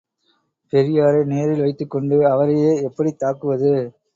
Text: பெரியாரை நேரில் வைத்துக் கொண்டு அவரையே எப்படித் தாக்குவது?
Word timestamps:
பெரியாரை 0.73 1.19
நேரில் 1.25 1.61
வைத்துக் 1.61 1.89
கொண்டு 1.89 2.27
அவரையே 2.27 2.73
எப்படித் 2.81 3.19
தாக்குவது? 3.19 3.71